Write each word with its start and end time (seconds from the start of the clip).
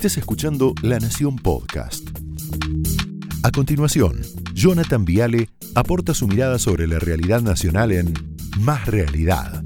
Estés 0.00 0.16
escuchando 0.16 0.72
La 0.80 0.98
Nación 0.98 1.36
Podcast. 1.36 2.08
A 3.42 3.50
continuación, 3.50 4.22
Jonathan 4.54 5.04
Viale 5.04 5.50
aporta 5.74 6.14
su 6.14 6.26
mirada 6.26 6.58
sobre 6.58 6.86
la 6.86 6.98
realidad 6.98 7.42
nacional 7.42 7.92
en 7.92 8.14
Más 8.60 8.86
Realidad. 8.86 9.62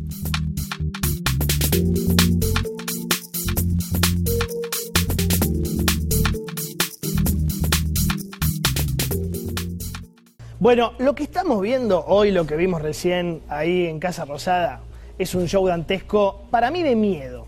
Bueno, 10.59 10.95
lo 10.99 11.15
que 11.15 11.23
estamos 11.23 11.61
viendo 11.61 12.05
hoy, 12.07 12.33
lo 12.33 12.45
que 12.45 12.57
vimos 12.57 12.83
recién 12.83 13.41
ahí 13.49 13.87
en 13.87 14.01
Casa 14.01 14.25
Rosada, 14.25 14.81
es 15.17 15.37
un 15.37 15.47
show 15.47 15.65
dantesco, 15.65 16.43
para 16.51 16.73
mí 16.73 16.83
de 16.83 16.97
miedo. 16.97 17.47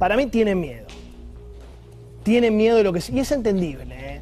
Para 0.00 0.16
mí 0.16 0.26
tiene 0.26 0.56
miedo. 0.56 0.89
Tiene 2.30 2.52
miedo 2.52 2.76
de 2.76 2.84
lo 2.84 2.92
que... 2.92 3.02
Y 3.12 3.18
es 3.18 3.32
entendible, 3.32 3.86
¿eh? 3.90 4.20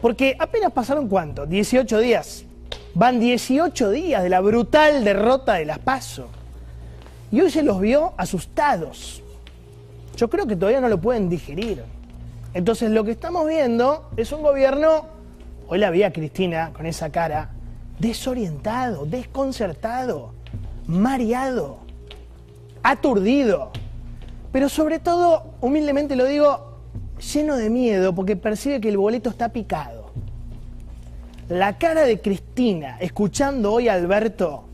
Porque 0.00 0.34
apenas 0.38 0.72
pasaron 0.72 1.08
cuánto, 1.08 1.44
18 1.44 1.98
días. 1.98 2.46
Van 2.94 3.20
18 3.20 3.90
días 3.90 4.22
de 4.22 4.30
la 4.30 4.40
brutal 4.40 5.04
derrota 5.04 5.52
de 5.56 5.66
las 5.66 5.78
PASO. 5.78 6.28
Y 7.30 7.42
hoy 7.42 7.50
se 7.50 7.62
los 7.62 7.82
vio 7.82 8.14
asustados. 8.16 9.22
Yo 10.16 10.30
creo 10.30 10.46
que 10.46 10.56
todavía 10.56 10.80
no 10.80 10.88
lo 10.88 10.98
pueden 10.98 11.28
digerir. 11.28 11.84
Entonces 12.54 12.90
lo 12.90 13.04
que 13.04 13.10
estamos 13.10 13.46
viendo 13.46 14.08
es 14.16 14.32
un 14.32 14.40
gobierno, 14.40 15.04
hoy 15.68 15.80
la 15.80 15.90
vi 15.90 16.04
a 16.04 16.14
Cristina 16.14 16.72
con 16.72 16.86
esa 16.86 17.12
cara, 17.12 17.50
desorientado, 17.98 19.04
desconcertado, 19.04 20.32
mareado, 20.86 21.80
aturdido, 22.82 23.70
pero 24.50 24.70
sobre 24.70 24.98
todo, 24.98 25.52
humildemente 25.60 26.16
lo 26.16 26.24
digo, 26.24 26.67
lleno 27.20 27.56
de 27.56 27.70
miedo 27.70 28.14
porque 28.14 28.36
percibe 28.36 28.80
que 28.80 28.88
el 28.88 28.96
boleto 28.96 29.30
está 29.30 29.50
picado. 29.50 30.12
La 31.48 31.78
cara 31.78 32.02
de 32.02 32.20
Cristina, 32.20 32.98
escuchando 33.00 33.72
hoy 33.72 33.88
a 33.88 33.94
Alberto, 33.94 34.64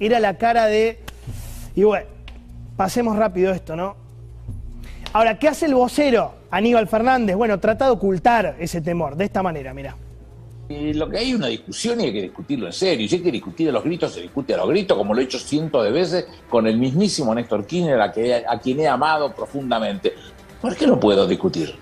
era 0.00 0.18
la 0.20 0.36
cara 0.36 0.66
de, 0.66 1.00
y 1.74 1.84
bueno, 1.84 2.06
pasemos 2.76 3.16
rápido 3.16 3.52
esto, 3.52 3.76
¿no? 3.76 3.96
Ahora, 5.12 5.38
¿qué 5.38 5.48
hace 5.48 5.66
el 5.66 5.74
vocero, 5.74 6.34
Aníbal 6.50 6.88
Fernández? 6.88 7.36
Bueno, 7.36 7.58
trata 7.60 7.86
de 7.86 7.92
ocultar 7.92 8.56
ese 8.58 8.80
temor, 8.80 9.16
de 9.16 9.24
esta 9.24 9.42
manera, 9.42 9.72
mira. 9.72 9.96
Lo 10.68 11.08
que 11.08 11.16
hay 11.16 11.32
una 11.32 11.46
discusión 11.46 11.98
y 12.00 12.04
hay 12.04 12.12
que 12.12 12.22
discutirlo 12.22 12.66
en 12.66 12.72
serio. 12.74 13.06
Y 13.06 13.08
si 13.08 13.16
hay 13.16 13.22
que 13.22 13.32
discutir 13.32 13.70
a 13.70 13.72
los 13.72 13.82
gritos, 13.82 14.12
se 14.12 14.20
discute 14.20 14.52
a 14.52 14.58
los 14.58 14.68
gritos, 14.68 14.98
como 14.98 15.14
lo 15.14 15.20
he 15.20 15.24
hecho 15.24 15.38
cientos 15.38 15.82
de 15.82 15.90
veces 15.90 16.26
con 16.50 16.66
el 16.66 16.76
mismísimo 16.76 17.34
Néstor 17.34 17.64
Kirchner, 17.64 17.98
a 18.00 18.12
quien 18.60 18.80
he 18.80 18.86
amado 18.86 19.34
profundamente. 19.34 20.12
¿Por 20.60 20.76
qué 20.76 20.86
no 20.86 20.98
puedo 20.98 21.26
discutir? 21.26 21.74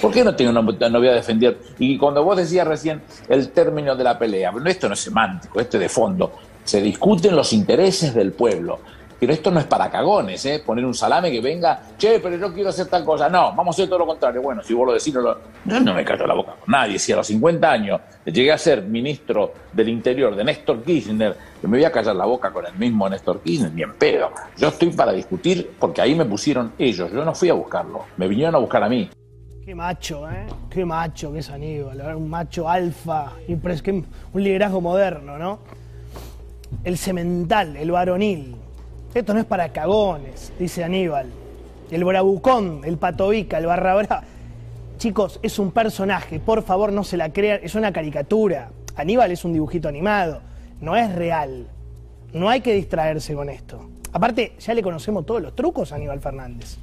¿Por 0.00 0.12
qué 0.12 0.22
no 0.22 0.34
tengo 0.36 0.52
voy 0.98 1.08
a 1.08 1.14
defender? 1.14 1.58
Y 1.78 1.98
cuando 1.98 2.22
vos 2.22 2.36
decías 2.36 2.66
recién 2.66 3.02
el 3.28 3.50
término 3.50 3.96
de 3.96 4.04
la 4.04 4.18
pelea, 4.18 4.52
esto 4.66 4.88
no 4.88 4.94
es 4.94 5.00
semántico, 5.00 5.60
esto 5.60 5.76
es 5.76 5.80
de 5.80 5.88
fondo. 5.88 6.32
Se 6.64 6.80
discuten 6.80 7.34
los 7.34 7.52
intereses 7.52 8.14
del 8.14 8.32
pueblo. 8.32 8.78
Pero 9.20 9.34
esto 9.34 9.50
no 9.50 9.60
es 9.60 9.66
para 9.66 9.90
cagones, 9.90 10.46
¿eh? 10.46 10.62
Poner 10.64 10.82
un 10.82 10.94
salame 10.94 11.30
que 11.30 11.42
venga, 11.42 11.82
che, 11.98 12.20
pero 12.20 12.38
yo 12.38 12.54
quiero 12.54 12.70
hacer 12.70 12.86
tal 12.86 13.04
cosa. 13.04 13.28
No, 13.28 13.54
vamos 13.54 13.66
a 13.66 13.70
hacer 13.76 13.88
todo 13.88 13.98
lo 13.98 14.06
contrario. 14.06 14.40
Bueno, 14.40 14.62
si 14.62 14.72
vos 14.72 14.86
lo 14.86 14.94
decís, 14.94 15.12
no, 15.12 15.20
lo... 15.20 15.38
no, 15.66 15.94
me 15.94 16.02
callo 16.06 16.26
la 16.26 16.32
boca 16.32 16.54
con 16.58 16.72
nadie. 16.72 16.98
Si 16.98 17.12
a 17.12 17.16
los 17.16 17.26
50 17.26 17.70
años 17.70 18.00
llegué 18.24 18.50
a 18.50 18.56
ser 18.56 18.82
ministro 18.82 19.52
del 19.74 19.90
Interior 19.90 20.34
de 20.34 20.42
Néstor 20.42 20.82
Kirchner, 20.82 21.36
que 21.60 21.68
me 21.68 21.76
voy 21.76 21.84
a 21.84 21.92
callar 21.92 22.16
la 22.16 22.24
boca 22.24 22.50
con 22.50 22.64
el 22.64 22.72
mismo 22.76 23.10
Néstor 23.10 23.42
Kirchner, 23.42 23.72
ni 23.72 23.82
en 23.82 23.92
pedo. 23.92 24.30
Yo 24.56 24.68
estoy 24.68 24.88
para 24.88 25.12
discutir 25.12 25.72
porque 25.78 26.00
ahí 26.00 26.14
me 26.14 26.24
pusieron 26.24 26.72
ellos. 26.78 27.12
Yo 27.12 27.22
no 27.22 27.34
fui 27.34 27.50
a 27.50 27.54
buscarlo, 27.54 28.06
me 28.16 28.26
vinieron 28.26 28.54
a 28.54 28.58
buscar 28.58 28.82
a 28.82 28.88
mí. 28.88 29.10
Qué 29.66 29.74
macho, 29.74 30.28
¿eh? 30.30 30.46
Qué 30.70 30.86
macho 30.86 31.30
que 31.30 31.40
es 31.40 31.50
Aníbal, 31.50 32.16
un 32.16 32.30
macho 32.30 32.68
alfa, 32.70 33.34
un 33.46 34.42
liderazgo 34.42 34.80
moderno, 34.80 35.36
¿no? 35.36 35.58
El 36.82 36.96
cemental, 36.96 37.76
el 37.76 37.90
varonil, 37.90 38.56
esto 39.14 39.34
no 39.34 39.40
es 39.40 39.46
para 39.46 39.70
cagones, 39.70 40.52
dice 40.58 40.84
Aníbal. 40.84 41.26
El 41.90 42.04
bravucón, 42.04 42.82
el 42.84 42.96
patovica, 42.96 43.58
el 43.58 43.66
barra 43.66 44.22
Chicos, 44.98 45.40
es 45.42 45.58
un 45.58 45.72
personaje, 45.72 46.38
por 46.38 46.62
favor 46.62 46.92
no 46.92 47.02
se 47.02 47.16
la 47.16 47.32
crean, 47.32 47.60
es 47.62 47.74
una 47.74 47.92
caricatura. 47.92 48.70
Aníbal 48.96 49.32
es 49.32 49.44
un 49.44 49.52
dibujito 49.52 49.88
animado, 49.88 50.42
no 50.80 50.94
es 50.94 51.12
real. 51.14 51.66
No 52.32 52.48
hay 52.48 52.60
que 52.60 52.74
distraerse 52.74 53.34
con 53.34 53.48
esto. 53.48 53.88
Aparte, 54.12 54.52
ya 54.60 54.74
le 54.74 54.82
conocemos 54.82 55.26
todos 55.26 55.42
los 55.42 55.56
trucos 55.56 55.90
a 55.90 55.96
Aníbal 55.96 56.20
Fernández. 56.20 56.76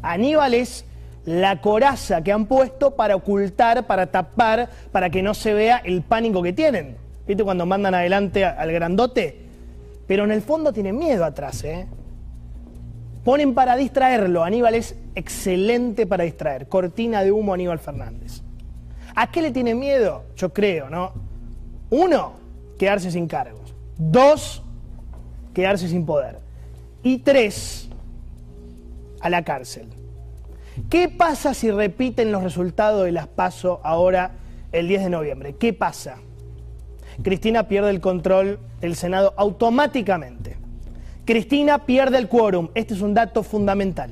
Aníbal 0.00 0.54
es 0.54 0.86
la 1.26 1.60
coraza 1.60 2.22
que 2.22 2.32
han 2.32 2.46
puesto 2.46 2.92
para 2.92 3.16
ocultar, 3.16 3.86
para 3.86 4.06
tapar, 4.06 4.70
para 4.92 5.10
que 5.10 5.22
no 5.22 5.34
se 5.34 5.52
vea 5.52 5.78
el 5.84 6.02
pánico 6.02 6.42
que 6.42 6.52
tienen. 6.52 6.96
¿Viste 7.26 7.44
cuando 7.44 7.66
mandan 7.66 7.94
adelante 7.94 8.44
al 8.44 8.70
grandote? 8.72 9.43
Pero 10.06 10.24
en 10.24 10.32
el 10.32 10.42
fondo 10.42 10.72
tienen 10.72 10.98
miedo 10.98 11.24
atrás, 11.24 11.64
¿eh? 11.64 11.86
Ponen 13.24 13.54
para 13.54 13.76
distraerlo. 13.76 14.44
Aníbal 14.44 14.74
es 14.74 14.96
excelente 15.14 16.06
para 16.06 16.24
distraer. 16.24 16.68
Cortina 16.68 17.22
de 17.22 17.32
humo 17.32 17.54
Aníbal 17.54 17.78
Fernández. 17.78 18.42
¿A 19.14 19.30
qué 19.30 19.40
le 19.40 19.50
tiene 19.50 19.74
miedo? 19.74 20.24
Yo 20.36 20.52
creo, 20.52 20.90
¿no? 20.90 21.12
Uno, 21.90 22.32
quedarse 22.78 23.10
sin 23.10 23.26
cargos. 23.26 23.74
Dos, 23.96 24.62
quedarse 25.54 25.88
sin 25.88 26.04
poder. 26.04 26.38
Y 27.02 27.18
tres, 27.18 27.88
a 29.20 29.30
la 29.30 29.42
cárcel. 29.42 29.88
¿Qué 30.90 31.08
pasa 31.08 31.54
si 31.54 31.70
repiten 31.70 32.32
los 32.32 32.42
resultados 32.42 33.04
de 33.04 33.12
las 33.12 33.28
PASO 33.28 33.80
ahora 33.84 34.32
el 34.72 34.88
10 34.88 35.04
de 35.04 35.10
noviembre? 35.10 35.54
¿Qué 35.54 35.72
pasa? 35.72 36.16
Cristina 37.22 37.68
pierde 37.68 37.90
el 37.90 38.00
control 38.00 38.58
del 38.86 38.96
Senado 38.96 39.34
automáticamente. 39.36 40.56
Cristina 41.24 41.86
pierde 41.86 42.18
el 42.18 42.28
quórum. 42.28 42.68
Este 42.74 42.94
es 42.94 43.00
un 43.00 43.14
dato 43.14 43.42
fundamental. 43.42 44.10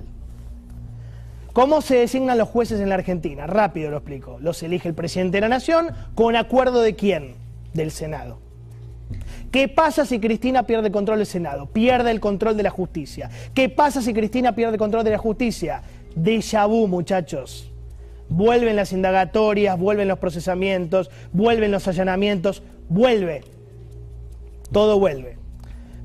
¿Cómo 1.53 1.83
se 1.83 1.97
designan 1.97 2.39
los 2.39 2.49
jueces 2.49 2.81
en 2.81 2.89
la 2.89 2.95
Argentina? 2.95 3.47
Rápido 3.47 3.91
lo 3.91 3.99
explico. 3.99 4.39
Los 4.41 4.63
elige 4.63 4.89
el 4.89 4.95
presidente 4.95 5.37
de 5.37 5.43
la 5.43 5.49
Nación 5.49 5.91
con 6.15 6.35
acuerdo 6.37 6.81
de 6.81 6.97
quién? 6.97 7.35
Del 7.75 7.91
Senado. 7.91 8.39
¿Qué 9.51 9.69
pasa 9.69 10.07
si 10.07 10.19
Cristina 10.19 10.63
pierde 10.63 10.87
el 10.87 10.93
control 10.93 11.19
del 11.19 11.27
Senado? 11.27 11.67
Pierde 11.67 12.11
el 12.11 12.21
control 12.21 12.57
de 12.57 12.63
la 12.63 12.71
justicia. 12.71 13.29
¿Qué 13.53 13.69
pasa 13.69 14.01
si 14.01 14.15
Cristina 14.15 14.55
pierde 14.55 14.75
el 14.75 14.79
control 14.79 15.05
de 15.05 15.11
la 15.11 15.19
justicia? 15.19 15.83
Déjà 16.17 16.67
vu, 16.67 16.89
muchachos. 16.89 17.71
Vuelven 18.31 18.77
las 18.77 18.93
indagatorias, 18.93 19.79
vuelven 19.79 20.09
los 20.09 20.19
procesamientos, 20.19 21.11
vuelven 21.33 21.71
los 21.71 21.87
allanamientos, 21.87 22.63
vuelve. 22.89 23.43
Todo 24.73 24.99
vuelve. 24.99 25.37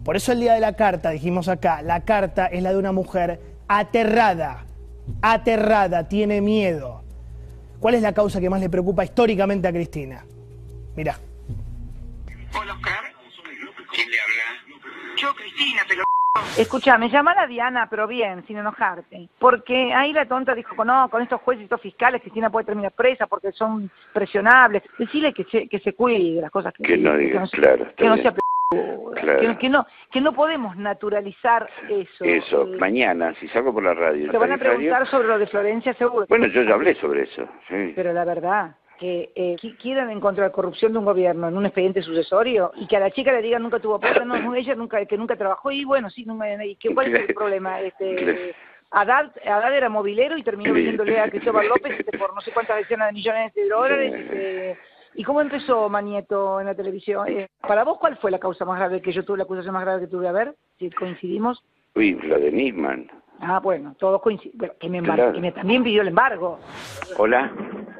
Por 0.04 0.16
eso 0.16 0.32
el 0.32 0.40
día 0.40 0.54
de 0.54 0.60
la 0.60 0.74
carta, 0.74 1.10
dijimos 1.10 1.48
acá, 1.48 1.82
la 1.82 2.06
carta 2.06 2.48
es 2.48 2.64
la 2.64 2.72
de 2.72 2.78
una 2.78 2.92
mujer 2.92 3.40
aterrada, 3.68 4.66
aterrada, 5.22 6.08
tiene 6.08 6.42
miedo. 6.42 7.04
¿Cuál 7.80 7.96
es 7.96 8.02
la 8.02 8.14
causa 8.14 8.40
que 8.40 8.50
más 8.50 8.60
le 8.60 8.70
preocupa 8.70 9.04
históricamente 9.04 9.68
a 9.68 9.72
Cristina? 9.72 10.26
Mira. 10.96 11.16
Hola, 12.60 12.74
Oscar. 12.74 13.04
¿Quién 13.94 14.10
le 14.10 14.18
habla? 14.20 14.82
Yo, 15.18 15.34
Cristina, 15.36 15.82
te 15.88 15.96
lo... 15.96 16.04
Escucha, 16.58 16.98
me 16.98 17.10
llama 17.10 17.34
la 17.34 17.48
Diana, 17.48 17.88
pero 17.90 18.08
bien, 18.08 18.46
sin 18.48 18.58
enojarte. 18.58 19.30
Porque 19.40 19.94
ahí 19.94 20.14
la 20.14 20.26
tonta 20.26 20.56
dijo, 20.56 20.84
no, 20.84 21.10
con 21.10 21.22
estos 21.22 21.42
jueces 21.42 21.62
y 21.62 21.64
estos 21.66 21.82
fiscales, 21.82 22.22
Cristina 22.22 22.50
puede 22.50 22.66
terminar 22.66 22.92
presa 22.94 23.28
porque 23.28 23.52
son 23.52 23.92
presionables. 24.14 24.84
Decirle 24.98 25.34
que 25.34 25.44
se, 25.46 25.68
que 25.68 25.80
se 25.80 25.94
cuide 25.94 26.36
de 26.36 26.42
las 26.42 26.52
cosas 26.52 26.74
que, 26.74 26.84
que 26.84 26.98
no 26.98 27.16
diga, 27.16 27.42
no, 27.42 27.50
claro. 27.50 27.88
Que 27.96 28.08
no 28.08 28.18
sea 28.18 28.34
Claro. 29.20 29.40
Que, 29.42 29.58
que, 29.58 29.70
no, 29.70 29.86
que 30.12 30.22
no 30.22 30.34
podemos 30.34 30.76
naturalizar 30.78 31.70
eso. 31.90 32.24
Eso, 32.24 32.64
Eh, 32.68 32.78
mañana, 32.80 33.34
si 33.40 33.48
salgo 33.50 33.74
por 33.74 33.84
la 33.84 33.94
radio. 33.94 34.32
Te 34.32 34.38
van 34.38 34.52
a 34.52 34.58
preguntar 34.58 35.08
sobre 35.08 35.28
lo 35.28 35.40
de 35.40 35.48
Florencia, 35.48 35.94
seguro. 35.94 36.26
Bueno, 36.30 36.48
yo 36.48 36.64
ya 36.64 36.74
hablé 36.74 36.96
sobre 36.96 37.24
eso. 37.24 37.48
Sí. 37.68 37.94
Pero 37.96 38.14
la 38.14 38.26
verdad, 38.26 38.76
que 39.00 39.32
eh, 39.36 39.56
qui- 39.62 39.78
quieran 39.78 40.10
encontrar 40.10 40.52
corrupción 40.52 40.92
de 40.94 41.00
un 41.00 41.06
gobierno 41.06 41.48
en 41.48 41.56
un 41.58 41.66
expediente 41.66 42.02
sucesorio 42.02 42.72
y 42.78 42.88
que 42.88 42.98
a 42.98 43.00
la 43.00 43.12
chica 43.12 43.32
le 43.32 43.42
digan 43.44 43.62
nunca 43.62 43.80
tuvo 43.80 44.00
plata, 44.00 44.26
no, 44.26 44.38
no, 44.40 44.56
ella 44.56 44.74
nunca, 44.76 45.06
que 45.06 45.18
nunca 45.18 45.36
trabajó 45.36 45.70
y 45.72 45.86
bueno, 45.86 46.10
sí, 46.10 46.26
nunca, 46.26 46.64
y 46.66 46.76
que, 46.78 46.94
¿cuál 46.96 47.14
es 47.16 47.30
el 47.30 47.36
problema? 47.36 47.80
Este, 47.82 48.56
Haddad, 48.90 49.32
Haddad 49.46 49.76
era 49.76 49.90
movilero 49.90 50.36
y 50.38 50.44
terminó 50.44 50.74
vendiéndole 50.74 51.20
a 51.20 51.30
Cristóbal 51.30 51.68
López 51.68 52.00
este, 52.00 52.18
por 52.18 52.34
no 52.34 52.42
sé 52.42 52.52
cuántas 52.52 52.78
decenas 52.78 53.10
de 53.10 53.14
millones 53.14 53.54
de 53.54 53.68
dólares. 53.70 54.14
este, 54.16 54.78
¿Y 55.18 55.24
cómo 55.24 55.42
empezó 55.42 55.90
Manieto 55.90 56.60
en 56.60 56.68
la 56.68 56.76
televisión? 56.76 57.28
Eh, 57.28 57.48
para 57.68 57.84
vos, 57.84 57.98
¿cuál 57.98 58.18
fue 58.18 58.30
la 58.30 58.38
causa 58.40 58.66
más 58.66 58.78
grave 58.78 59.02
que 59.02 59.12
yo 59.12 59.26
tuve, 59.26 59.40
la 59.40 59.46
acusación 59.46 59.74
más 59.74 59.84
grave 59.84 60.02
que 60.02 60.08
tuve? 60.08 60.28
A 60.28 60.32
ver, 60.32 60.54
si 60.78 60.92
coincidimos. 60.92 61.64
Uy, 61.96 62.14
la 62.22 62.38
de 62.38 62.52
Nisman. 62.52 63.10
Ah, 63.42 63.60
bueno, 63.60 63.96
todos 63.98 64.22
coincidimos. 64.22 64.72
Que 64.80 64.88
me, 64.90 65.00
embar- 65.02 65.16
Claro. 65.16 65.34
que 65.34 65.42
me 65.42 65.52
también 65.52 65.84
pidió 65.84 66.04
el 66.04 66.10
embargo. 66.10 66.60
Hola. 67.18 67.52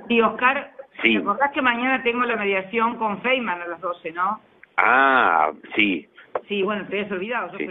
Sí, 0.08 0.22
Oscar, 0.22 0.72
Sí. 1.02 1.14
¿te 1.14 1.18
acordás 1.18 1.52
que 1.52 1.62
mañana 1.62 2.04
tengo 2.04 2.24
la 2.24 2.36
mediación 2.36 2.98
con 2.98 3.20
Feynman 3.24 3.62
a 3.64 3.68
las 3.68 3.82
12, 3.82 4.12
no? 4.12 4.40
Ah, 4.78 5.52
sí. 5.76 6.08
Sí, 6.48 6.62
bueno, 6.62 6.86
te 6.88 7.00
habías 7.00 7.12
olvidado, 7.12 7.52
yo 7.52 7.58
Sí. 7.58 7.66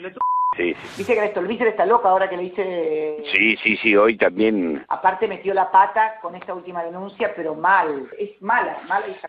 Pelotudo. 0.57 0.83
Sí, 0.83 0.97
Dice 0.97 1.15
que 1.15 1.25
esto, 1.25 1.43
Luis 1.43 1.61
está 1.61 1.87
loca 1.87 2.09
ahora 2.09 2.29
que 2.29 2.37
le 2.37 2.43
dice... 2.45 3.23
Sí, 3.33 3.57
sí, 3.63 3.77
sí, 3.77 3.97
hoy 3.97 4.17
también... 4.17 4.85
Aparte 4.89 5.29
metió 5.29 5.53
la 5.55 5.71
pata 5.71 6.19
con 6.23 6.35
esta 6.35 6.55
última 6.55 6.83
denuncia, 6.83 7.33
pero 7.35 7.55
mal. 7.55 8.09
Es 8.19 8.41
mala, 8.41 8.79
mala 8.89 9.07
hija 9.09 9.29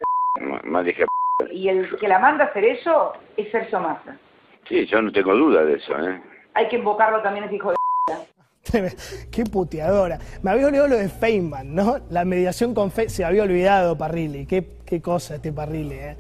Más 0.63 0.85
dije... 0.85 1.05
Y 1.51 1.69
el 1.69 1.97
que 1.97 2.07
la 2.07 2.19
manda 2.19 2.45
a 2.45 2.47
hacer 2.47 2.65
eso 2.65 3.13
es 3.35 3.51
Sergio 3.51 3.79
Massa. 3.79 4.17
Sí, 4.67 4.85
yo 4.87 5.01
no 5.01 5.11
tengo 5.11 5.35
duda 5.35 5.63
de 5.63 5.75
eso, 5.75 5.97
¿eh? 5.99 6.21
Hay 6.53 6.67
que 6.67 6.77
invocarlo 6.77 7.21
también 7.21 7.45
ese 7.45 7.55
hijo 7.55 7.71
de... 7.71 7.77
Qué 9.31 9.43
puteadora. 9.45 10.19
Me 10.41 10.51
había 10.51 10.67
olvidado 10.67 10.89
lo 10.89 10.97
de 10.97 11.09
Feynman, 11.09 11.73
¿no? 11.73 11.99
La 12.09 12.25
mediación 12.25 12.73
con 12.73 12.91
Fe 12.91 13.09
se 13.09 13.23
había 13.23 13.43
olvidado 13.43 13.97
Parrilli. 13.97 14.45
Qué, 14.45 14.65
qué 14.85 15.01
cosa 15.01 15.35
este 15.35 15.53
Parrilli, 15.53 15.95
¿eh? 15.95 16.17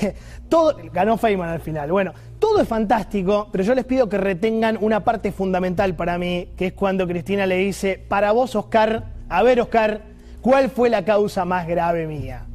ganó 0.92 1.16
Feynman 1.16 1.48
al 1.48 1.60
final. 1.60 1.90
Bueno, 1.90 2.12
todo 2.38 2.60
es 2.60 2.68
fantástico, 2.68 3.48
pero 3.50 3.64
yo 3.64 3.74
les 3.74 3.84
pido 3.84 4.08
que 4.08 4.18
retengan 4.18 4.78
una 4.80 5.04
parte 5.04 5.32
fundamental 5.32 5.94
para 5.96 6.18
mí, 6.18 6.50
que 6.56 6.68
es 6.68 6.72
cuando 6.72 7.06
Cristina 7.06 7.46
le 7.46 7.56
dice, 7.56 7.98
para 8.08 8.32
vos, 8.32 8.54
Oscar, 8.54 9.04
a 9.28 9.42
ver, 9.42 9.60
Oscar, 9.60 10.02
¿cuál 10.40 10.70
fue 10.70 10.90
la 10.90 11.04
causa 11.04 11.44
más 11.44 11.66
grave 11.66 12.06
mía? 12.06 12.46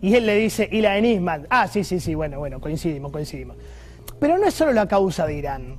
Y 0.00 0.14
él 0.14 0.26
le 0.26 0.36
dice, 0.36 0.68
y 0.70 0.80
la 0.80 0.92
de 0.92 1.02
Nisman. 1.02 1.46
Ah, 1.50 1.68
sí, 1.68 1.84
sí, 1.84 2.00
sí, 2.00 2.14
bueno, 2.14 2.38
bueno, 2.38 2.60
coincidimos, 2.60 3.12
coincidimos. 3.12 3.56
Pero 4.18 4.38
no 4.38 4.46
es 4.46 4.54
solo 4.54 4.72
la 4.72 4.88
causa 4.88 5.26
de 5.26 5.34
Irán. 5.34 5.76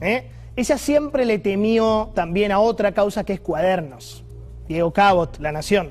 ¿eh? 0.00 0.30
Ella 0.54 0.78
siempre 0.78 1.24
le 1.24 1.38
temió 1.38 2.12
también 2.14 2.52
a 2.52 2.60
otra 2.60 2.92
causa 2.92 3.24
que 3.24 3.32
es 3.32 3.40
cuadernos. 3.40 4.24
Diego 4.68 4.92
Cabot, 4.92 5.38
La 5.40 5.50
Nación. 5.50 5.90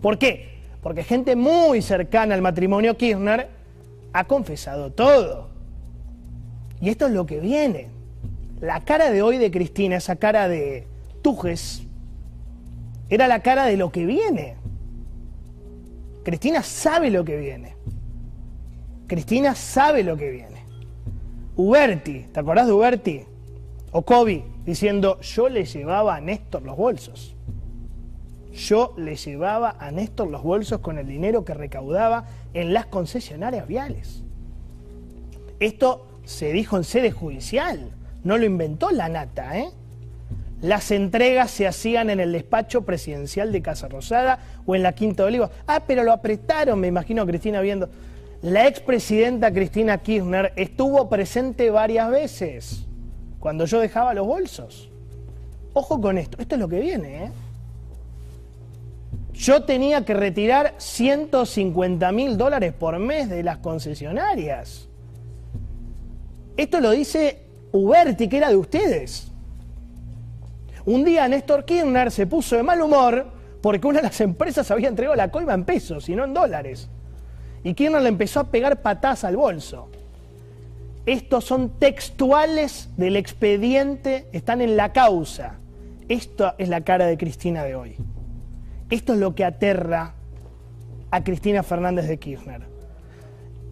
¿Por 0.00 0.18
qué? 0.18 0.53
Porque 0.84 1.02
gente 1.02 1.34
muy 1.34 1.80
cercana 1.80 2.34
al 2.34 2.42
matrimonio 2.42 2.94
Kirchner 2.94 3.48
ha 4.12 4.24
confesado 4.24 4.92
todo. 4.92 5.48
Y 6.78 6.90
esto 6.90 7.06
es 7.06 7.12
lo 7.14 7.24
que 7.24 7.40
viene. 7.40 7.88
La 8.60 8.84
cara 8.84 9.10
de 9.10 9.22
hoy 9.22 9.38
de 9.38 9.50
Cristina, 9.50 9.96
esa 9.96 10.16
cara 10.16 10.46
de 10.46 10.86
Tujes, 11.22 11.84
era 13.08 13.28
la 13.28 13.40
cara 13.40 13.64
de 13.64 13.78
lo 13.78 13.90
que 13.90 14.04
viene. 14.04 14.56
Cristina 16.22 16.62
sabe 16.62 17.10
lo 17.10 17.24
que 17.24 17.38
viene. 17.38 17.76
Cristina 19.06 19.54
sabe 19.54 20.02
lo 20.02 20.18
que 20.18 20.30
viene. 20.30 20.64
Uberti, 21.56 22.26
¿te 22.30 22.40
acordás 22.40 22.66
de 22.66 22.74
Uberti? 22.74 23.22
O 23.90 24.02
Kobe 24.02 24.44
diciendo, 24.66 25.18
yo 25.22 25.48
le 25.48 25.64
llevaba 25.64 26.16
a 26.16 26.20
Néstor 26.20 26.60
los 26.60 26.76
bolsos. 26.76 27.34
Yo 28.54 28.94
le 28.96 29.16
llevaba 29.16 29.76
a 29.80 29.90
Néstor 29.90 30.28
los 30.28 30.42
bolsos 30.42 30.78
con 30.78 30.98
el 30.98 31.08
dinero 31.08 31.44
que 31.44 31.54
recaudaba 31.54 32.26
en 32.54 32.72
las 32.72 32.86
concesionarias 32.86 33.66
viales. 33.66 34.22
Esto 35.58 36.06
se 36.24 36.52
dijo 36.52 36.76
en 36.76 36.84
sede 36.84 37.10
judicial, 37.10 37.90
no 38.22 38.38
lo 38.38 38.44
inventó 38.44 38.90
la 38.92 39.08
nata, 39.08 39.58
¿eh? 39.58 39.70
Las 40.62 40.92
entregas 40.92 41.50
se 41.50 41.66
hacían 41.66 42.10
en 42.10 42.20
el 42.20 42.32
despacho 42.32 42.82
presidencial 42.82 43.52
de 43.52 43.60
Casa 43.60 43.88
Rosada 43.88 44.38
o 44.64 44.74
en 44.74 44.82
la 44.82 44.92
Quinta 44.92 45.24
de 45.24 45.28
Olivos. 45.28 45.50
Ah, 45.66 45.82
pero 45.86 46.04
lo 46.04 46.12
apretaron, 46.12 46.80
me 46.80 46.86
imagino 46.86 47.26
Cristina 47.26 47.60
viendo. 47.60 47.90
La 48.40 48.66
expresidenta 48.68 49.52
Cristina 49.52 49.98
Kirchner 49.98 50.52
estuvo 50.56 51.08
presente 51.08 51.70
varias 51.70 52.08
veces 52.08 52.86
cuando 53.40 53.66
yo 53.66 53.80
dejaba 53.80 54.14
los 54.14 54.26
bolsos. 54.26 54.90
Ojo 55.74 56.00
con 56.00 56.18
esto, 56.18 56.38
esto 56.40 56.54
es 56.54 56.60
lo 56.60 56.68
que 56.68 56.80
viene, 56.80 57.24
¿eh? 57.24 57.30
Yo 59.34 59.64
tenía 59.64 60.04
que 60.04 60.14
retirar 60.14 60.74
150 60.78 62.12
mil 62.12 62.38
dólares 62.38 62.72
por 62.72 62.98
mes 63.00 63.28
de 63.28 63.42
las 63.42 63.58
concesionarias. 63.58 64.88
Esto 66.56 66.80
lo 66.80 66.92
dice 66.92 67.42
Uberti, 67.72 68.28
que 68.28 68.36
era 68.36 68.48
de 68.48 68.56
ustedes. 68.56 69.32
Un 70.86 71.04
día 71.04 71.26
Néstor 71.26 71.64
Kirchner 71.64 72.12
se 72.12 72.28
puso 72.28 72.56
de 72.56 72.62
mal 72.62 72.80
humor 72.80 73.26
porque 73.60 73.86
una 73.88 73.98
de 73.98 74.04
las 74.04 74.20
empresas 74.20 74.70
había 74.70 74.88
entregado 74.88 75.16
la 75.16 75.32
coima 75.32 75.52
en 75.52 75.64
pesos 75.64 76.08
y 76.08 76.14
no 76.14 76.24
en 76.24 76.32
dólares. 76.32 76.88
Y 77.64 77.74
Kirchner 77.74 78.02
le 78.02 78.10
empezó 78.10 78.40
a 78.40 78.44
pegar 78.44 78.82
patas 78.82 79.24
al 79.24 79.36
bolso. 79.36 79.90
Estos 81.06 81.44
son 81.44 81.80
textuales 81.80 82.88
del 82.96 83.16
expediente, 83.16 84.28
están 84.32 84.60
en 84.60 84.76
la 84.76 84.92
causa. 84.92 85.58
Esta 86.08 86.54
es 86.56 86.68
la 86.68 86.82
cara 86.82 87.06
de 87.06 87.18
Cristina 87.18 87.64
de 87.64 87.74
hoy. 87.74 87.96
Esto 88.90 89.14
es 89.14 89.18
lo 89.18 89.34
que 89.34 89.44
aterra 89.44 90.14
a 91.10 91.24
Cristina 91.24 91.62
Fernández 91.62 92.08
de 92.08 92.18
Kirchner. 92.18 92.62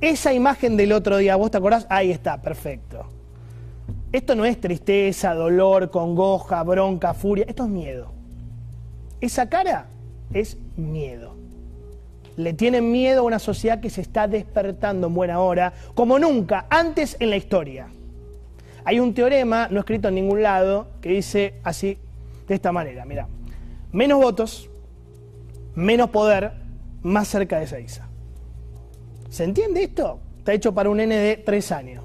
Esa 0.00 0.32
imagen 0.32 0.76
del 0.76 0.92
otro 0.92 1.18
día, 1.18 1.36
¿vos 1.36 1.50
te 1.50 1.58
acordás? 1.58 1.86
Ahí 1.88 2.10
está, 2.10 2.40
perfecto. 2.40 3.06
Esto 4.10 4.34
no 4.34 4.44
es 4.44 4.60
tristeza, 4.60 5.34
dolor, 5.34 5.90
congoja, 5.90 6.62
bronca, 6.62 7.14
furia, 7.14 7.44
esto 7.48 7.64
es 7.64 7.70
miedo. 7.70 8.12
Esa 9.20 9.48
cara 9.48 9.86
es 10.34 10.58
miedo. 10.76 11.36
Le 12.36 12.52
tienen 12.52 12.90
miedo 12.90 13.20
a 13.20 13.24
una 13.24 13.38
sociedad 13.38 13.80
que 13.80 13.90
se 13.90 14.00
está 14.00 14.26
despertando 14.26 15.06
en 15.06 15.14
buena 15.14 15.40
hora, 15.40 15.72
como 15.94 16.18
nunca 16.18 16.66
antes 16.68 17.16
en 17.20 17.30
la 17.30 17.36
historia. 17.36 17.88
Hay 18.84 18.98
un 18.98 19.14
teorema, 19.14 19.68
no 19.70 19.80
escrito 19.80 20.08
en 20.08 20.16
ningún 20.16 20.42
lado, 20.42 20.88
que 21.00 21.10
dice 21.10 21.54
así, 21.62 21.98
de 22.48 22.54
esta 22.54 22.72
manera, 22.72 23.04
mira, 23.04 23.28
menos 23.92 24.20
votos, 24.20 24.68
menos 25.74 26.10
poder, 26.10 26.52
más 27.02 27.28
cerca 27.28 27.58
de 27.58 27.66
Seiza. 27.66 28.08
¿Se 29.30 29.44
entiende 29.44 29.82
esto? 29.84 30.20
Está 30.38 30.52
hecho 30.52 30.74
para 30.74 30.90
un 30.90 31.00
N 31.00 31.14
de 31.14 31.36
tres 31.36 31.72
años, 31.72 32.04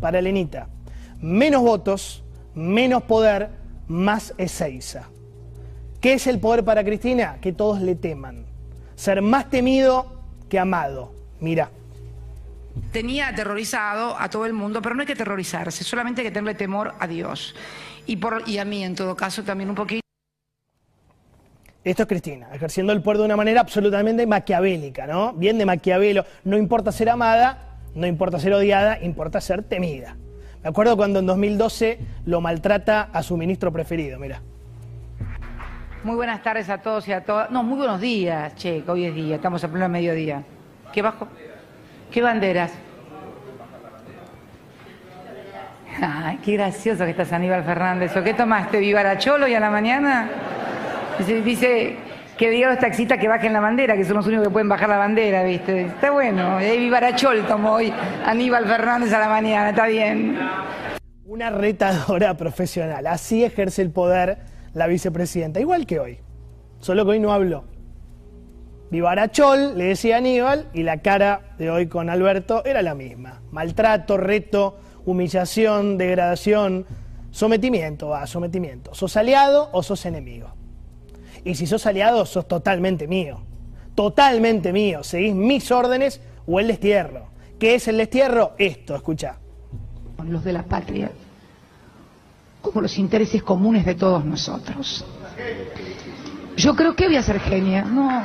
para 0.00 0.18
Elenita. 0.18 0.68
Menos 1.20 1.62
votos, 1.62 2.24
menos 2.54 3.02
poder, 3.04 3.50
más 3.86 4.34
Ezeiza. 4.38 5.08
¿Qué 6.00 6.14
es 6.14 6.26
el 6.26 6.40
poder 6.40 6.64
para 6.64 6.82
Cristina? 6.82 7.38
Que 7.40 7.52
todos 7.52 7.80
le 7.80 7.94
teman. 7.94 8.46
Ser 8.94 9.20
más 9.20 9.50
temido 9.50 10.20
que 10.48 10.58
amado. 10.58 11.12
Mira. 11.40 11.70
Tenía 12.92 13.28
aterrorizado 13.28 14.18
a 14.18 14.30
todo 14.30 14.46
el 14.46 14.52
mundo, 14.52 14.80
pero 14.80 14.94
no 14.94 15.02
hay 15.02 15.06
que 15.06 15.12
aterrorizarse, 15.12 15.84
solamente 15.84 16.22
hay 16.22 16.28
que 16.28 16.30
tenerle 16.30 16.54
temor 16.54 16.94
a 16.98 17.06
Dios. 17.06 17.54
Y, 18.06 18.16
por, 18.16 18.48
y 18.48 18.58
a 18.58 18.64
mí, 18.64 18.82
en 18.82 18.94
todo 18.94 19.14
caso, 19.14 19.42
también 19.42 19.68
un 19.68 19.76
poquito. 19.76 20.00
Esto 21.82 22.02
es 22.02 22.08
Cristina, 22.08 22.48
ejerciendo 22.52 22.92
el 22.92 23.00
poder 23.00 23.18
de 23.20 23.24
una 23.24 23.36
manera 23.36 23.62
absolutamente 23.62 24.26
maquiavélica, 24.26 25.06
¿no? 25.06 25.32
Bien 25.32 25.56
de 25.56 25.64
Maquiavelo. 25.64 26.26
No 26.44 26.58
importa 26.58 26.92
ser 26.92 27.08
amada, 27.08 27.78
no 27.94 28.06
importa 28.06 28.38
ser 28.38 28.52
odiada, 28.52 28.98
importa 29.00 29.40
ser 29.40 29.62
temida. 29.62 30.14
Me 30.62 30.68
acuerdo 30.68 30.94
cuando 30.98 31.20
en 31.20 31.26
2012 31.26 31.98
lo 32.26 32.42
maltrata 32.42 33.08
a 33.10 33.22
su 33.22 33.38
ministro 33.38 33.72
preferido, 33.72 34.18
mira. 34.18 34.42
Muy 36.04 36.16
buenas 36.16 36.42
tardes 36.42 36.68
a 36.68 36.78
todos 36.78 37.08
y 37.08 37.12
a 37.12 37.24
todas. 37.24 37.50
No, 37.50 37.62
muy 37.62 37.78
buenos 37.78 37.98
días, 37.98 38.54
che, 38.56 38.82
que 38.82 38.90
hoy 38.90 39.06
es 39.06 39.14
día, 39.14 39.36
estamos 39.36 39.64
a 39.64 39.68
pleno 39.68 39.88
mediodía. 39.88 40.42
¿Qué 40.92 41.00
bajo? 41.00 41.28
¿Qué 42.10 42.20
banderas? 42.20 42.72
Ay, 46.02 46.38
qué 46.44 46.52
gracioso 46.52 47.04
que 47.04 47.10
estás 47.10 47.32
Aníbal 47.32 47.64
Fernández. 47.64 48.14
¿O 48.16 48.22
qué 48.22 48.34
tomaste? 48.34 48.78
¿Vivaracholo 48.78 49.48
y 49.48 49.54
a 49.54 49.60
la 49.60 49.70
mañana? 49.70 50.28
Dice, 51.20 51.42
dice 51.42 51.96
que 52.38 52.48
diga 52.48 52.68
a 52.68 52.70
los 52.70 52.80
taxistas 52.80 53.18
que 53.18 53.28
bajen 53.28 53.52
la 53.52 53.60
bandera, 53.60 53.94
que 53.94 54.06
son 54.06 54.16
los 54.16 54.26
únicos 54.26 54.46
que 54.46 54.50
pueden 54.50 54.70
bajar 54.70 54.88
la 54.88 54.96
bandera, 54.96 55.42
¿viste? 55.42 55.82
Está 55.82 56.10
bueno. 56.10 56.58
Eh, 56.58 56.78
Vivarachol 56.78 57.46
tomó 57.46 57.72
hoy 57.74 57.92
Aníbal 58.24 58.64
Fernández 58.64 59.12
a 59.12 59.18
la 59.18 59.28
mañana, 59.28 59.68
está 59.68 59.86
bien. 59.86 60.38
Una 61.26 61.50
retadora 61.50 62.34
profesional. 62.38 63.06
Así 63.06 63.44
ejerce 63.44 63.82
el 63.82 63.90
poder 63.90 64.38
la 64.72 64.86
vicepresidenta, 64.86 65.60
igual 65.60 65.84
que 65.84 66.00
hoy. 66.00 66.18
Solo 66.78 67.04
que 67.04 67.10
hoy 67.10 67.20
no 67.20 67.34
habló. 67.34 67.64
Vivarachol, 68.90 69.76
le 69.76 69.84
decía 69.84 70.16
Aníbal, 70.16 70.70
y 70.72 70.84
la 70.84 71.02
cara 71.02 71.54
de 71.58 71.70
hoy 71.70 71.88
con 71.88 72.08
Alberto 72.08 72.64
era 72.64 72.80
la 72.80 72.94
misma. 72.94 73.42
Maltrato, 73.50 74.16
reto, 74.16 74.78
humillación, 75.04 75.98
degradación, 75.98 76.86
sometimiento, 77.30 78.08
va, 78.08 78.26
sometimiento. 78.26 78.94
¿Sos 78.94 79.18
aliado 79.18 79.68
o 79.72 79.82
sos 79.82 80.06
enemigo? 80.06 80.54
Y 81.44 81.54
si 81.54 81.66
sos 81.66 81.86
aliado, 81.86 82.26
sos 82.26 82.46
totalmente 82.46 83.06
mío. 83.06 83.40
Totalmente 83.94 84.72
mío. 84.72 85.02
Seguís 85.02 85.34
mis 85.34 85.70
órdenes 85.70 86.20
o 86.46 86.60
el 86.60 86.68
destierro. 86.68 87.28
¿Qué 87.58 87.74
es 87.74 87.88
el 87.88 87.98
destierro? 87.98 88.54
Esto, 88.58 88.94
escucha. 88.94 89.36
Los 90.24 90.44
de 90.44 90.52
la 90.52 90.62
patria, 90.62 91.10
como 92.60 92.82
los 92.82 92.98
intereses 92.98 93.42
comunes 93.42 93.86
de 93.86 93.94
todos 93.94 94.24
nosotros. 94.24 95.04
Yo 96.56 96.76
creo 96.76 96.94
que 96.94 97.06
voy 97.06 97.16
a 97.16 97.22
ser 97.22 97.40
genia. 97.40 97.82
No, 97.82 98.22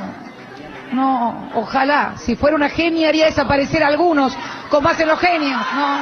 no, 0.92 1.50
ojalá. 1.54 2.16
Si 2.18 2.36
fuera 2.36 2.56
una 2.56 2.68
genia 2.68 3.08
haría 3.08 3.26
desaparecer 3.26 3.82
a 3.82 3.88
algunos, 3.88 4.36
como 4.70 4.88
hacen 4.88 5.08
los 5.08 5.18
genios. 5.18 5.60
No, 5.74 5.98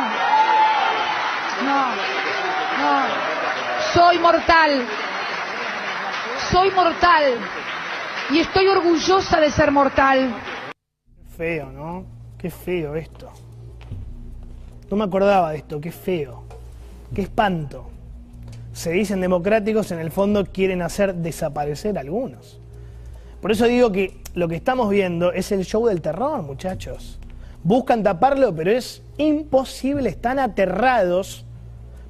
no, 1.65 1.87
no. 2.81 3.03
Soy 3.93 4.19
mortal. 4.19 4.85
Soy 6.55 6.71
mortal. 6.71 7.33
Y 8.31 8.39
estoy 8.39 8.69
orgullosa 8.69 9.41
de 9.41 9.51
ser 9.51 9.73
mortal. 9.73 10.37
Feo, 11.37 11.73
¿no? 11.73 12.05
Qué 12.39 12.49
feo 12.49 12.95
esto. 12.95 13.29
No 14.89 14.97
me 14.97 15.03
acordaba 15.03 15.51
de 15.51 15.57
esto, 15.57 15.81
qué 15.81 15.91
feo. 15.91 16.45
Qué 17.13 17.23
espanto. 17.23 17.91
Se 18.73 18.93
dicen 18.93 19.21
democráticos, 19.21 19.91
en 19.91 19.99
el 19.99 20.13
fondo 20.13 20.45
quieren 20.45 20.81
hacer 20.83 21.17
desaparecer 21.17 21.99
a 21.99 22.03
algunos. 22.03 22.61
Por 23.43 23.51
eso 23.51 23.67
digo 23.67 23.91
que 23.91 24.21
lo 24.35 24.47
que 24.47 24.55
estamos 24.55 24.89
viendo 24.91 25.33
es 25.33 25.51
el 25.51 25.65
show 25.65 25.89
del 25.89 26.03
terror, 26.03 26.41
muchachos. 26.43 27.19
Buscan 27.65 28.05
taparlo, 28.05 28.55
pero 28.55 28.71
es 28.71 29.03
imposible, 29.17 30.09
están 30.09 30.39
aterrados 30.39 31.45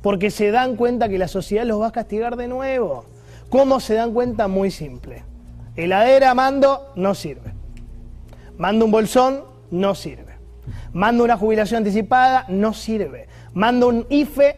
porque 0.03 0.31
se 0.31 0.51
dan 0.51 0.77
cuenta 0.77 1.09
que 1.09 1.17
la 1.17 1.29
sociedad 1.29 1.65
los 1.65 1.81
va 1.81 1.87
a 1.87 1.93
castigar 1.93 2.37
de 2.37 2.49
nuevo. 2.49 3.07
¿Cómo 3.55 3.79
se 3.79 3.95
dan 3.95 4.13
cuenta? 4.13 4.49
Muy 4.49 4.73
simple. 4.73 5.23
Heladera, 5.77 6.35
mando, 6.35 6.91
no 6.97 7.15
sirve. 7.15 7.55
Mando 8.59 8.85
un 8.85 8.91
bolsón, 8.91 9.45
no 9.71 9.95
sirve. 9.95 10.35
Mando 10.93 11.23
una 11.23 11.37
jubilación 11.37 11.79
anticipada, 11.79 12.47
no 12.49 12.75
sirve. 12.75 13.29
Mando 13.53 13.87
un 13.87 14.07
IFE, 14.11 14.57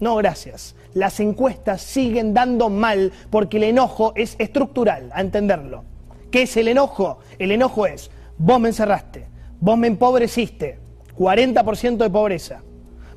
no 0.00 0.16
gracias. 0.16 0.74
Las 0.94 1.20
encuestas 1.20 1.82
siguen 1.82 2.32
dando 2.32 2.70
mal 2.70 3.12
porque 3.28 3.58
el 3.58 3.64
enojo 3.64 4.14
es 4.16 4.34
estructural, 4.38 5.10
a 5.12 5.20
entenderlo. 5.20 5.84
¿Qué 6.30 6.44
es 6.44 6.56
el 6.56 6.68
enojo? 6.68 7.18
El 7.38 7.52
enojo 7.52 7.86
es, 7.86 8.10
vos 8.38 8.58
me 8.58 8.68
encerraste, 8.68 9.26
vos 9.60 9.76
me 9.76 9.88
empobreciste, 9.88 10.78
40% 11.18 11.98
de 11.98 12.08
pobreza, 12.08 12.62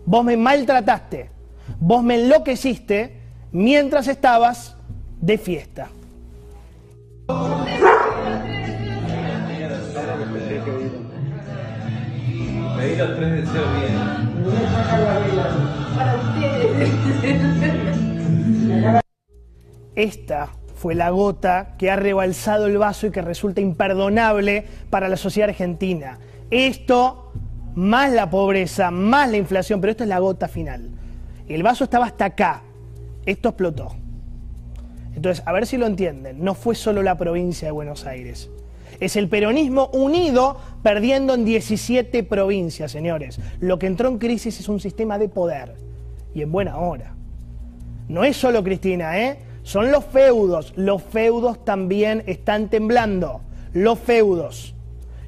vos 0.06 0.26
me 0.26 0.36
maltrataste, 0.36 1.30
vos 1.80 2.04
me 2.04 2.16
enloqueciste 2.16 3.22
mientras 3.54 4.10
estabas 4.10 4.76
de 5.22 5.38
fiesta. 5.38 5.90
Esta 19.96 20.50
fue 20.76 20.96
la 20.96 21.10
gota 21.12 21.76
que 21.78 21.92
ha 21.92 21.96
rebalsado 21.96 22.66
el 22.66 22.78
vaso 22.78 23.08
y 23.08 23.12
que 23.12 23.22
resulta 23.22 23.62
imperdonable 23.62 24.66
para 24.90 25.08
la 25.08 25.18
sociedad 25.18 25.50
argentina. 25.50 26.18
Esto, 26.50 27.32
más 27.76 28.12
la 28.12 28.30
pobreza, 28.30 28.90
más 28.90 29.30
la 29.30 29.38
inflación, 29.38 29.80
pero 29.80 29.92
esto 29.92 30.04
es 30.04 30.10
la 30.10 30.20
gota 30.20 30.48
final. 30.48 30.90
El 31.48 31.62
vaso 31.62 31.84
estaba 31.84 32.06
hasta 32.06 32.26
acá, 32.26 32.64
esto 33.26 33.50
explotó. 33.50 33.96
Entonces, 35.16 35.44
a 35.46 35.52
ver 35.52 35.66
si 35.66 35.78
lo 35.78 35.88
entienden, 35.88 36.44
no 36.44 36.54
fue 36.54 36.76
solo 36.76 37.04
la 37.04 37.18
provincia 37.18 37.68
de 37.68 37.72
Buenos 37.72 38.06
Aires. 38.06 38.50
Es 39.00 39.16
el 39.16 39.28
peronismo 39.28 39.90
unido 39.94 40.58
perdiendo 40.84 41.34
en 41.34 41.44
17 41.44 42.24
provincias, 42.24 42.92
señores. 42.92 43.40
Lo 43.60 43.80
que 43.80 43.88
entró 43.88 44.10
en 44.10 44.20
crisis 44.20 44.60
es 44.60 44.70
un 44.70 44.80
sistema 44.80 45.18
de 45.18 45.28
poder. 45.28 45.76
Y 46.34 46.42
en 46.44 46.52
buena 46.52 46.78
hora. 46.78 47.14
No 48.08 48.24
es 48.24 48.38
solo 48.38 48.64
Cristina, 48.64 49.20
¿eh? 49.20 49.40
Son 49.64 49.92
los 49.92 50.06
feudos. 50.06 50.74
Los 50.76 51.02
feudos 51.02 51.64
también 51.66 52.24
están 52.28 52.70
temblando. 52.70 53.42
Los 53.74 54.00
feudos. 54.00 54.76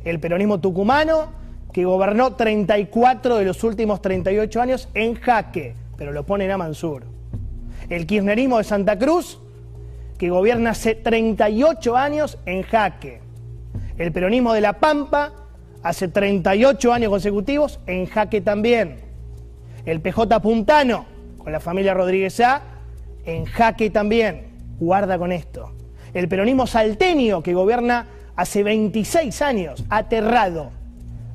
El 0.03 0.19
peronismo 0.19 0.59
tucumano, 0.59 1.29
que 1.71 1.85
gobernó 1.85 2.33
34 2.35 3.37
de 3.37 3.45
los 3.45 3.63
últimos 3.63 4.01
38 4.01 4.61
años 4.61 4.89
en 4.93 5.15
jaque, 5.15 5.75
pero 5.97 6.11
lo 6.11 6.25
ponen 6.25 6.51
a 6.51 6.57
Mansur. 6.57 7.03
El 7.89 8.05
kirchnerismo 8.05 8.57
de 8.59 8.63
Santa 8.63 8.99
Cruz, 8.99 9.39
que 10.23 10.29
gobierna 10.29 10.69
hace 10.69 10.95
38 10.95 11.97
años 11.97 12.37
en 12.45 12.61
jaque. 12.63 13.19
El 13.97 14.13
peronismo 14.13 14.53
de 14.53 14.61
La 14.61 14.71
Pampa, 14.71 15.33
hace 15.83 16.07
38 16.07 16.93
años 16.93 17.09
consecutivos, 17.09 17.81
en 17.87 18.05
jaque 18.05 18.39
también. 18.39 19.01
El 19.85 19.99
PJ 19.99 20.39
Puntano, 20.39 21.05
con 21.37 21.51
la 21.51 21.59
familia 21.59 21.93
Rodríguez 21.93 22.39
A, 22.39 22.61
en 23.25 23.43
jaque 23.43 23.89
también. 23.89 24.47
Guarda 24.79 25.17
con 25.17 25.33
esto. 25.33 25.73
El 26.13 26.29
peronismo 26.29 26.67
salteño, 26.67 27.43
que 27.43 27.53
gobierna 27.53 28.07
hace 28.37 28.63
26 28.63 29.41
años, 29.41 29.83
aterrado, 29.89 30.71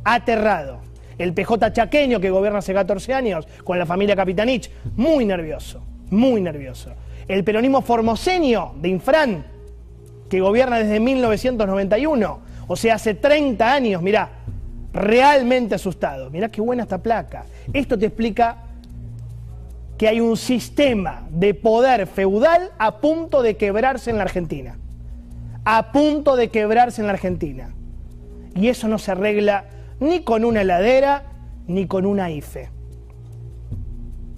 aterrado. 0.02 0.78
El 1.18 1.35
PJ 1.35 1.75
chaqueño, 1.75 2.21
que 2.21 2.30
gobierna 2.30 2.61
hace 2.61 2.73
14 2.73 3.12
años, 3.12 3.47
con 3.64 3.78
la 3.78 3.85
familia 3.85 4.16
Capitanich, 4.16 4.71
muy 4.97 5.26
nervioso, 5.26 5.83
muy 6.09 6.40
nervioso. 6.40 6.95
El 7.28 7.44
peronismo 7.44 7.82
formoseño 7.82 8.73
de 8.80 8.88
Infran, 8.88 9.47
que 10.28 10.40
gobierna 10.40 10.78
desde 10.78 10.99
1991, 10.99 12.40
o 12.66 12.76
sea, 12.76 12.94
hace 12.94 13.14
30 13.14 13.73
años, 13.73 14.02
mirá, 14.02 14.30
realmente 14.92 15.75
asustado. 15.75 16.30
Mirá 16.30 16.50
qué 16.50 16.61
buena 16.61 16.85
esta 16.85 17.02
placa. 17.02 17.44
Esto 17.73 17.99
te 17.99 18.06
explica 18.06 18.64
que 19.97 20.08
hay 20.08 20.20
un 20.20 20.37
sistema 20.37 21.26
de 21.30 21.54
poder 21.54 22.06
feudal 22.06 22.70
a 22.78 23.00
punto 23.00 23.42
de 23.42 23.56
quebrarse 23.56 24.11
en 24.11 24.16
la 24.16 24.23
Argentina. 24.23 24.78
A 25.64 25.92
punto 25.92 26.37
de 26.37 26.49
quebrarse 26.49 27.00
en 27.00 27.08
la 27.08 27.12
Argentina. 27.12 27.75
Y 28.54 28.68
eso 28.68 28.88
no 28.88 28.99
se 28.99 29.11
arregla 29.11 29.64
ni 30.00 30.20
con 30.20 30.44
una 30.44 30.62
heladera 30.62 31.25
ni 31.66 31.87
con 31.87 32.06
una 32.06 32.30
IFE. 32.30 32.70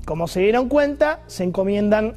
Como 0.05 0.27
se 0.27 0.41
dieron 0.41 0.69
cuenta, 0.69 1.21
se 1.27 1.45
encomiendan 1.45 2.17